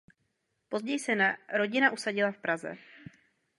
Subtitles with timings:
[0.69, 2.77] Později se rodina usadila v Praze.